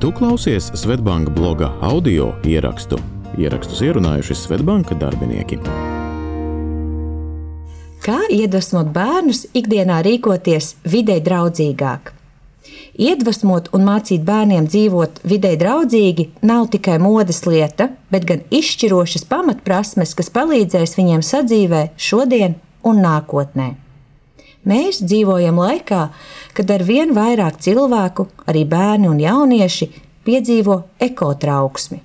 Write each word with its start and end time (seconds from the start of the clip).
Tu 0.00 0.12
klausies 0.12 0.70
Svetbanka 0.74 1.30
bloga 1.30 1.72
audio 1.80 2.30
ierakstu. 2.48 2.96
Ierakstus 3.38 3.82
ierunājuši 3.84 4.32
Svetbanka 4.32 4.96
darbinieki. 4.96 5.58
Kā 8.00 8.16
iedvesmot 8.32 8.88
bērnus 8.94 9.42
ikdienā 9.52 9.98
rīkoties 10.06 10.70
vidē 10.88 11.18
draudzīgāk? 11.26 12.14
Iedvesmot 12.96 13.68
un 13.76 13.84
mācīt 13.90 14.24
bērniem 14.24 14.70
dzīvot 14.72 15.20
vidē 15.34 15.52
draudzīgi 15.60 16.30
nav 16.48 16.70
tikai 16.72 16.96
modes 16.96 17.44
lieta, 17.44 17.90
bet 18.08 18.24
gan 18.24 18.40
izšķirošas 18.48 19.28
pamatprasmes, 19.28 20.16
kas 20.16 20.32
palīdzēs 20.32 20.96
viņiem 20.96 21.20
sadzīvē 21.20 21.84
šodien 22.00 22.56
un 22.88 23.04
nākotnē. 23.04 23.74
Mēs 24.68 25.00
dzīvojam 25.00 25.56
laikā, 25.56 26.00
kad 26.52 26.70
ar 26.70 26.84
vien 26.84 27.14
vairāk 27.16 27.60
cilvēku, 27.64 28.26
arī 28.50 28.66
bērni 28.68 29.08
un 29.08 29.20
jaunieši, 29.22 29.88
piedzīvo 30.28 30.76
ekotrauksmi, 31.00 32.02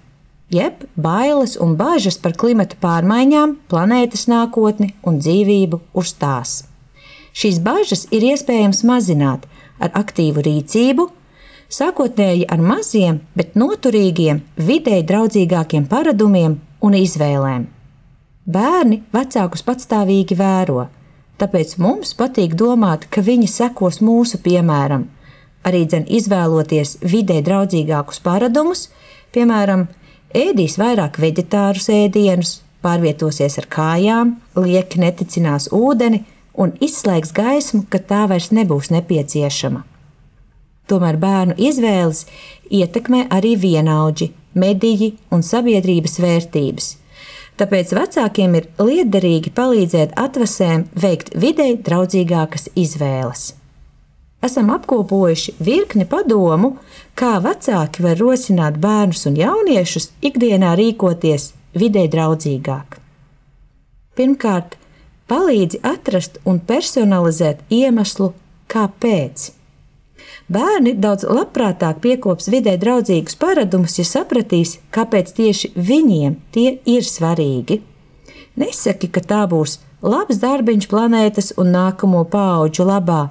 jeb 0.55 0.86
bailes 0.96 1.58
un 1.60 1.76
bažas 1.76 2.16
par 2.22 2.38
klimata 2.40 2.80
pārmaiņām, 2.80 3.58
planētas 3.68 4.30
nākotni 4.32 4.94
un 5.04 5.20
dzīvību 5.20 5.82
uz 5.99 6.16
tās. 6.22 6.63
Šīs 7.36 7.60
bažas 7.60 8.05
ir 8.16 8.23
iespējams 8.32 8.85
mazināt 8.88 9.44
ar 9.84 9.91
aktīvu 9.99 10.46
rīcību, 10.46 11.10
sākotnēji 11.68 12.48
ar 12.48 12.62
maziem, 12.63 13.20
bet 13.35 13.58
noturīgiem, 13.60 14.40
vidēji 14.55 15.08
draudzīgākiem 15.12 15.90
paradumiem 15.91 16.62
un 16.80 16.96
izvēlēm. 16.96 17.66
Bērni 18.46 19.02
vecākus 19.12 19.66
patstāvīgi 19.66 20.38
vēro, 20.40 20.85
Tāpēc 21.35 21.75
mums 21.84 22.13
patīk 22.16 22.53
domāt, 22.55 23.09
ka 23.12 23.20
viņi 23.20 23.49
sekos 23.52 23.99
mūsu 23.99 24.39
piemēram, 24.43 25.09
arī 25.67 25.84
dzen 25.84 26.05
izvēloties 26.07 26.95
vidē 27.03 27.41
draudzīgākus 27.43 28.21
paradumus, 28.23 28.85
piemēram, 29.35 29.90
ēdīs 30.31 30.77
vairāk 30.79 31.20
vegetārus 31.20 31.90
ēdienus, 31.91 32.62
pārvietosies 32.85 33.60
ar 33.60 33.68
kājām, 33.76 34.37
lieki 34.55 35.04
neticinās 35.04 35.68
ūdeni 35.76 36.23
un 36.55 36.71
izslēgs 36.79 37.35
gaismu, 37.35 37.84
kad 37.91 38.07
tā 38.07 38.23
vairs 38.32 38.54
nebūs 38.55 38.93
nepieciešama. 38.95 39.84
Tomēr 40.88 41.17
bērnu 41.20 41.57
izvēles 41.60 42.27
ietekmē 42.71 43.26
arī 43.34 43.57
vienaudži, 43.60 44.32
mediji 44.55 45.17
un 45.35 45.43
sabiedrības 45.43 46.21
vērtības– 46.23 46.93
Tāpēc 47.55 47.93
vecākiem 47.95 48.55
ir 48.59 48.65
liederīgi 48.84 49.53
palīdzēt 49.55 50.17
atvasēm 50.20 50.89
veikt 50.99 51.31
videi 51.39 51.77
draudzīgākas 51.79 52.67
izvēles. 52.75 53.53
Esam 54.43 54.70
apkopojuši 54.75 55.55
virkni 55.63 56.05
padomu, 56.05 56.76
kā 57.17 57.37
vecāki 57.41 58.03
var 58.05 58.20
rosināt 58.20 58.76
bērnus 58.83 59.23
un 59.29 59.39
jauniešus 59.39 60.11
ikdienā 60.29 60.76
rīkoties 60.77 61.53
videi 61.79 62.09
draudzīgāk. 62.11 62.99
Pirmkārt, 64.16 64.75
palīdzi 65.31 65.79
atrast 65.83 66.38
un 66.45 66.59
personalizēt 66.59 67.63
iemeslu, 67.73 68.33
kāpēc. 68.72 69.50
Bērni 70.46 70.94
daudz 71.01 71.25
labprātāk 71.25 72.03
piekops 72.03 72.51
vidē 72.53 72.75
draudzīgus 72.78 73.38
paradumus, 73.41 73.97
ja 73.97 74.06
sapratīs, 74.06 74.75
kāpēc 74.94 75.31
tieši 75.34 75.72
viņiem 75.74 76.35
tie 76.53 76.78
ir 76.85 77.07
svarīgi. 77.07 77.79
Nesaki, 78.62 79.09
ka 79.09 79.23
tā 79.25 79.41
būs 79.50 79.79
labs 80.06 80.38
darbiņš 80.44 80.88
planētas 80.91 81.51
un 81.57 81.73
nākamo 81.73 82.22
pauģu 82.29 82.85
labā, 82.85 83.23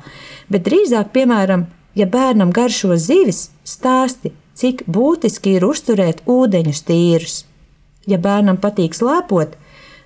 bet 0.51 0.67
drīzāk, 0.67 1.15
piemēram, 1.15 1.69
ja 1.95 2.11
bērnam 2.11 2.51
garšo 2.51 2.99
zivis, 2.99 3.47
stāsti, 3.63 4.35
cik 4.59 4.83
būtiski 4.91 5.55
ir 5.61 5.71
uzturēt 5.71 6.27
ūdeņus 6.27 6.83
tīrus. 6.91 7.39
Ja 8.11 8.19
bērnam 8.19 8.59
patīk 8.59 8.99
slēpot, 8.99 9.55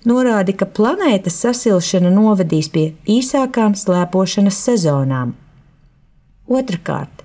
norādi, 0.05 0.53
ka 0.53 0.69
planētas 0.69 1.41
sasilšana 1.41 2.13
novedīs 2.13 2.69
pie 2.69 2.91
īsākām 3.09 3.75
slēpošanas 3.81 4.61
sezonām. 4.69 5.39
Otrakārt, 6.49 7.25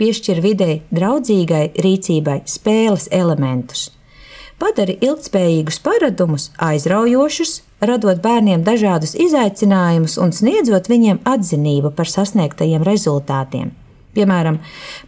piešķir 0.00 0.40
videi 0.42 0.80
draudzīgai 0.90 1.68
rīcībai 1.78 2.40
spēles 2.50 3.06
elementus. 3.14 3.92
Padari 4.58 4.96
ilgspējīgus 5.04 5.78
paradumus 5.84 6.48
aizraujošus, 6.64 7.60
radot 7.84 8.22
bērniem 8.24 8.64
dažādus 8.66 9.12
izaicinājumus 9.20 10.16
un 10.18 10.32
sniedzot 10.32 10.88
viņiem 10.90 11.20
atzinību 11.28 11.92
par 11.94 12.10
sasniegtajiem 12.10 12.82
rezultātiem. 12.88 13.70
Piemēram, 14.16 14.58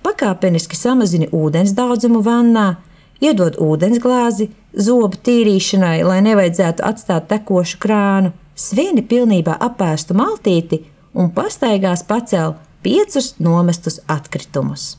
pakāpeniski 0.04 0.76
samazini 0.76 1.30
ūdens 1.32 1.72
daudzumu 1.74 2.20
vannā, 2.22 2.76
iedod 3.24 3.56
ūdensglāzi 3.58 4.50
zobu 4.76 5.18
tīrīšanai, 5.24 5.96
lai 6.04 6.20
nevajadzētu 6.28 6.84
atstāt 6.84 7.26
tekošu 7.32 7.80
krānu, 7.82 8.34
svini 8.54 9.02
pilnībā 9.02 9.56
apēstu 9.66 10.14
maltīti 10.14 10.84
un 11.18 11.32
pastaigās 11.34 12.04
pacēl 12.06 12.54
piecus 12.82 13.34
nomestus 13.38 14.00
atkritumus. 14.06 14.96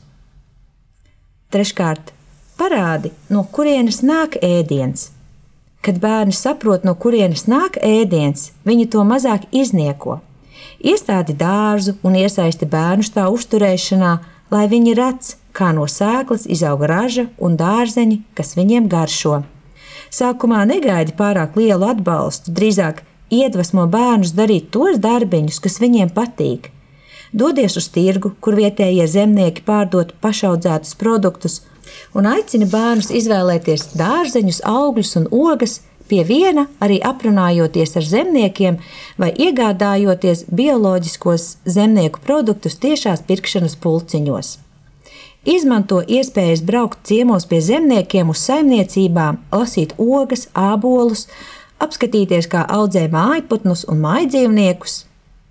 Treškārt, 1.50 2.12
parādi, 2.60 3.10
no 3.32 3.42
kurienes 3.42 4.02
nāk 4.06 4.36
ēdiens. 4.44 5.10
Kad 5.80 5.98
bērni 5.98 6.36
saprot, 6.36 6.84
no 6.84 6.94
kurienes 6.94 7.46
nāk 7.48 7.78
ēdiens, 7.82 8.50
viņi 8.68 8.86
to 8.92 9.04
mazāk 9.08 9.48
iznieko. 9.50 10.20
Iestādi 10.84 11.34
dārzu 11.36 11.96
un 12.04 12.18
iesaisti 12.20 12.68
bērnus 12.68 13.12
tā 13.16 13.26
uzturēšanā, 13.32 14.12
lai 14.52 14.66
viņi 14.68 14.96
redz, 14.98 15.34
kā 15.56 15.72
no 15.76 15.86
sēklas 15.88 16.46
izaug 16.46 16.84
raža 16.86 17.26
un 17.38 17.56
dārzeņi, 17.60 18.20
kas 18.36 18.54
viņiem 18.58 18.88
garšo. 18.92 19.40
Sākumā 20.10 20.64
negaidi 20.68 21.14
pārāk 21.16 21.56
lielu 21.56 21.86
atbalstu, 21.92 22.52
drīzāk 22.54 23.02
iedvesmo 23.30 23.86
bērnus 23.90 24.34
darīt 24.36 24.70
tos 24.74 24.98
darbiņus, 25.02 25.60
kas 25.64 25.78
viņiem 25.82 26.10
patīk, 26.14 26.70
dodies 27.32 27.76
uz 27.80 27.88
tirgu, 27.94 28.32
kur 28.40 28.56
vietējie 28.58 29.06
zemnieki 29.08 29.64
pārdod 29.66 30.14
pašaudzētus 30.22 30.96
produktus, 31.00 31.60
un 32.14 32.28
aicina 32.30 32.66
bērnus 32.70 33.10
izvēlēties 33.14 33.92
dārzeņus, 33.98 34.62
augļus 34.66 35.16
un 35.20 35.28
ogas, 35.30 35.80
pie 36.10 36.24
viena 36.26 36.66
arī 36.82 36.98
aprunājoties 37.06 37.94
ar 38.00 38.06
zemniekiem 38.06 38.80
vai 39.20 39.30
iegādājoties 39.46 40.48
bioloģiskos 40.50 41.46
zemnieku 41.64 42.22
produktus 42.24 42.80
tiešās 42.82 43.22
pirkšanas 43.28 43.78
pulciņos. 43.84 44.56
Izmanto 45.48 46.02
iespējas 46.04 46.60
braukt 46.66 47.06
ciemos 47.08 47.46
pie 47.48 47.62
zemniekiem 47.64 48.28
uz 48.28 48.42
saimniecībām, 48.44 49.38
lasīt 49.54 49.94
ogas, 49.96 50.48
ābolus, 50.52 51.28
apskatīties, 51.80 52.50
kā 52.50 52.66
audzē 52.68 53.06
mājputnus 53.08 53.86
un 53.88 54.02
mājdzīvniekus, 54.04 55.04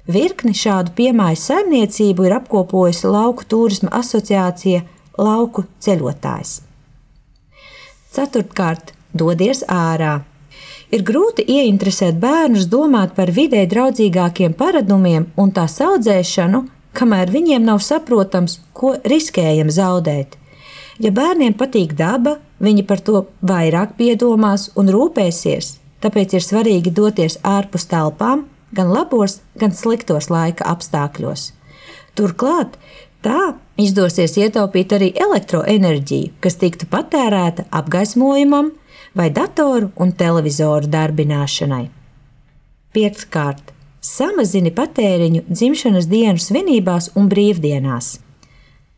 Virkni 0.10 0.56
šādu 0.58 0.96
piemāju 0.98 1.38
saimniecību 1.38 2.26
ir 2.26 2.34
apkopojusi 2.40 3.12
Lauku 3.14 3.46
turisma 3.46 3.92
asociācija 4.00 4.82
Lauku 5.22 5.68
ceļotājs. 5.86 6.56
Ceturtkārt, 8.10 8.96
dodies 9.14 9.62
ārā. 9.70 10.24
Ir 10.90 11.06
grūti 11.06 11.46
ieinteresēt 11.46 12.18
bērnus 12.18 12.66
domāt 12.72 13.14
par 13.14 13.30
vidē 13.30 13.68
draudzīgākiem 13.70 14.58
paradumiem 14.58 15.30
un 15.38 15.54
tā 15.54 15.68
audzēšanu, 15.70 16.66
kamēr 16.98 17.30
viņiem 17.30 17.70
nav 17.70 17.86
saprotams, 17.86 18.58
ko 18.74 18.96
riskējam 19.06 19.70
zaudēt. 19.70 20.40
Ja 20.98 21.14
bērniem 21.14 21.54
patīk 21.54 21.94
daba, 21.94 22.40
viņi 22.58 22.88
par 22.90 23.06
to 23.06 23.28
vairāk 23.46 23.94
piedomās 24.02 24.72
un 24.74 24.90
rūpēsies, 24.90 25.76
tāpēc 26.02 26.34
ir 26.34 26.50
svarīgi 26.50 26.98
doties 26.98 27.38
ārpus 27.46 27.86
telpām, 27.94 28.49
gan 28.76 28.92
labos, 28.94 29.40
gan 29.60 29.74
sliktos 29.76 30.30
laika 30.30 30.68
apstākļos. 30.70 31.52
Turklāt 32.18 32.78
tā 33.26 33.54
izdosies 33.80 34.36
ietaupīt 34.40 34.94
arī 34.98 35.12
elektroenerģiju, 35.16 36.36
kas 36.44 36.60
tiktu 36.62 36.90
patērēta 36.92 37.68
apgaismojumam 37.72 38.74
vai 39.18 39.30
datoru 39.34 39.92
un 39.98 40.14
televizoru 40.14 40.90
darbināšanai. 40.92 41.86
Piektkārt, 42.94 43.74
samazini 44.02 44.72
patēriņu 44.76 45.46
dzimšanas 45.50 46.08
dienu 46.10 46.42
svinībās 46.42 47.12
un 47.20 47.30
brīvdienās. 47.32 48.18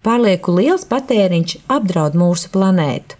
Pārlieku 0.01 0.55
liels 0.57 0.87
patēriņš 0.89 1.57
apdraud 1.69 2.15
mūsu 2.17 2.49
planētu, 2.53 3.19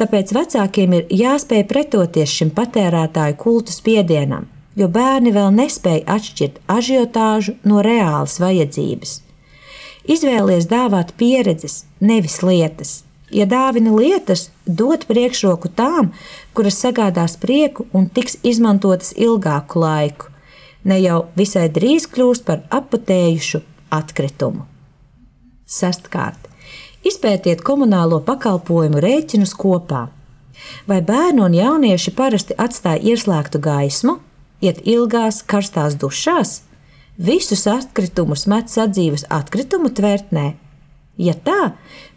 tāpēc 0.00 0.32
vecākiem 0.32 0.96
ir 0.96 1.12
jāspēj 1.12 1.66
pretoties 1.68 2.32
šim 2.38 2.52
patērētāju 2.56 3.36
kultu 3.42 3.74
spiedienam 3.74 4.48
jo 4.78 4.88
bērni 4.88 5.32
vēl 5.34 5.52
nespēja 5.56 6.06
atšķirt 6.16 6.60
ažiotāžu 6.70 7.56
no 7.68 7.82
reālas 7.84 8.38
vajadzības. 8.42 9.20
Izvēlies 10.10 10.66
dāvāt 10.70 11.14
pieredzes, 11.16 11.84
nevis 12.00 12.40
lietas. 12.42 13.02
Ja 13.32 13.46
dāvina 13.48 13.94
lietas, 13.96 14.50
dod 14.66 15.06
priekšroku 15.08 15.70
tām, 15.76 16.10
kuras 16.52 16.80
sagādās 16.82 17.38
prieku 17.40 17.86
un 17.96 18.10
tiks 18.12 18.36
izmantotas 18.42 19.14
ilgāku 19.16 19.80
laiku, 19.80 20.28
ne 20.84 21.00
jau 21.00 21.24
visai 21.38 21.68
drīz 21.72 22.10
kļūst 22.12 22.44
par 22.44 22.66
apatējušu 22.68 23.62
atkritumu. 23.94 24.66
Sastkārt, 25.64 26.52
Izpētiet 27.02 27.64
komunālo 27.66 28.20
pakalpojumu 28.22 29.00
rēķinus 29.02 29.56
kopā. 29.58 30.04
Vai 30.86 31.00
bērni 31.02 31.42
un 31.42 31.56
jaunieši 31.56 32.12
parasti 32.14 32.54
atstāja 32.54 33.02
ieslēgtu 33.10 33.58
gaismu, 33.62 34.20
iet 34.62 34.80
ilgās, 34.88 35.42
karstās 35.42 35.98
dušās, 36.00 36.62
visus 37.18 37.66
atkritumus 37.70 38.46
met 38.50 38.70
sadzīves 38.72 39.26
atkritumu 39.30 39.92
tvertnē? 39.92 40.52
Ja 41.20 41.34
tā, 41.36 41.74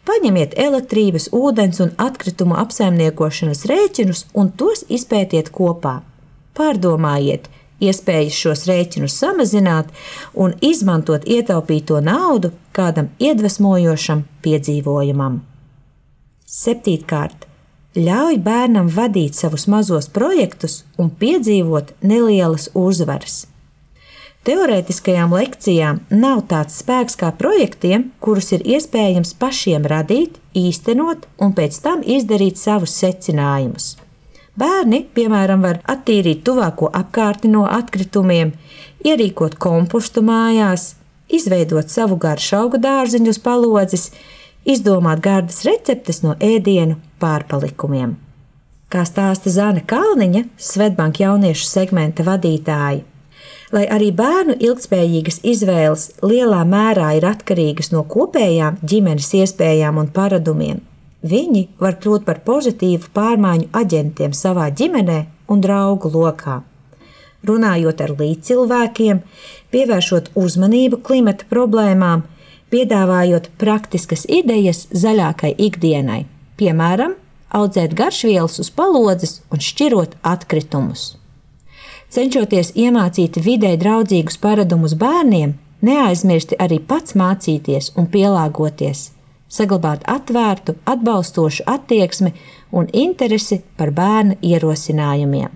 paņemiet 0.07 0.55
elektrības, 0.57 1.27
ūdens 1.35 1.81
un 1.83 1.91
atkritumu 1.99 2.55
apsaimniekošanas 2.61 3.65
rēķinus 3.69 4.25
un 4.33 4.53
tos 4.55 4.85
izpētiet 4.87 5.51
kopā. 5.53 5.99
Pārdomājiet, 6.55 7.49
iespējas 7.83 8.37
šos 8.39 8.63
rēķinus 8.69 9.17
samazināt 9.19 9.91
un 10.33 10.55
izmantot 10.63 11.27
ietaupīto 11.27 11.99
naudu 12.03 12.53
kādam 12.75 13.11
iedvesmojošam 13.19 14.23
piedzīvojumam. 14.45 15.41
Septītkārt, 16.45 17.49
ļauj 17.95 18.37
bērnam 18.43 18.89
vadīt 18.91 19.37
savus 19.39 19.69
mazos 19.71 20.09
projektus 20.11 20.83
un 20.99 21.09
piedzīvot 21.09 21.93
nelielas 22.03 22.67
uzvaras. 22.75 23.45
Teorētiskajām 24.45 25.31
lekcijām 25.33 26.01
nav 26.13 26.43
tāds 26.51 26.75
spēks 26.81 27.15
kā 27.17 27.31
projektiem, 27.39 28.11
kurus 28.21 28.51
ir 28.53 28.65
iespējams 28.75 29.33
pašiem 29.41 29.87
radīt, 29.89 30.35
īstenot 30.53 31.25
un 31.41 31.55
pēc 31.57 31.79
tam 31.81 32.03
izdarīt 32.05 32.59
savus 32.61 32.93
secinājumus. 32.99 33.95
Bērni, 34.55 35.01
piemēram, 35.15 35.63
var 35.65 35.81
attīrīt 35.89 36.43
tuvāko 36.45 36.91
apkārtni 36.93 37.49
no 37.55 37.65
atkritumiem, 37.65 38.53
ierīkot 39.07 39.57
kompostu 39.57 40.21
mājās, 40.23 40.93
izveidot 41.27 41.89
savu 41.89 42.19
garšu 42.21 42.59
augu 42.59 42.79
dārziņu 42.83 43.33
uz 43.33 43.41
palodzes, 43.41 44.09
izdomāt 44.65 45.21
gardas 45.25 45.63
receptes 45.67 46.21
no 46.25 46.35
ēdienu 46.39 46.97
pārpalikumiem. 47.21 48.15
Kā 48.89 49.03
stāsta 49.07 49.51
Zana 49.53 49.81
Kalniņa, 49.81 50.45
Svetbanka 50.61 51.23
jauniešu 51.25 51.67
segmenta 51.67 52.25
vadītāja, 52.27 53.03
lai 53.73 53.85
arī 53.91 54.11
bērnu 54.15 54.57
ilgspējīgas 54.61 55.41
izvēles 55.43 56.09
lielā 56.23 56.63
mērā 56.69 57.15
ir 57.17 57.29
atkarīgas 57.29 57.91
no 57.95 58.05
kopējām 58.09 58.77
ģimenes 58.85 59.33
iespējām 59.41 59.97
un 60.03 60.11
paradumiem, 60.13 60.83
Viņi 61.25 61.63
var 61.81 61.95
kļūt 61.97 62.25
par 62.27 62.43
pozitīvu 62.45 63.09
pārmaiņu 63.15 63.71
aģentiem 63.73 64.33
savā 64.37 64.67
ģimenē 64.77 65.23
un 65.49 65.61
draugu 65.63 66.11
lokā. 66.13 66.59
Runājot 67.45 68.01
ar 68.05 68.13
līdzcilvēkiem, 68.19 69.21
pievēršot 69.73 70.29
uzmanību 70.37 70.99
klimata 71.07 71.47
problēmām, 71.49 72.21
piedāvājot 72.75 73.53
praktiskas 73.61 74.25
idejas 74.27 74.85
zaļākai 74.91 75.53
ikdienai, 75.69 76.25
piemēram, 76.59 77.15
audzēt 77.55 77.95
garšvielas 77.95 78.59
uz 78.59 78.71
palodzes 78.75 79.39
un 79.47 79.63
šķirot 79.63 80.17
atkritumus. 80.27 81.13
Cenšoties 82.11 82.73
iemācīt 82.75 83.39
vidē 83.39 83.75
draudzīgus 83.79 84.37
paradumus 84.43 84.93
bērniem, 84.99 85.55
neaizmirsti 85.81 86.59
arī 86.59 86.81
pats 86.83 87.15
mācīties 87.15 87.93
un 87.95 88.11
pielāgoties 88.11 89.09
saglabāt 89.55 90.03
atvērtu, 90.09 90.75
atbalstošu 90.89 91.63
attieksmi 91.69 92.33
un 92.75 92.89
interesi 92.91 93.61
par 93.77 93.93
bērna 93.95 94.35
ierosinājumiem. 94.43 95.51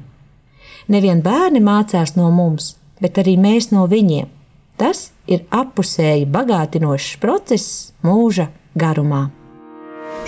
Nevien 0.87 1.23
bērni 1.25 1.61
mācās 1.61 2.15
no 2.15 2.29
mums, 2.31 2.75
bet 3.01 3.19
arī 3.21 3.35
mēs 3.37 3.71
no 3.73 3.85
viņiem. 3.89 4.29
Tas 4.79 5.09
ir 5.27 5.43
apusēji 5.51 6.27
bagātinošs 6.31 7.17
process 7.19 7.91
mūža 8.05 8.47
garumā. 8.79 9.25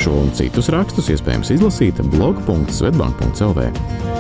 Šo 0.01 0.12
un 0.24 0.31
citus 0.36 0.68
rakstus 0.74 1.07
iespējams 1.13 1.53
izlasīt 1.56 2.01
blog.svetbank.cl. 2.12 4.11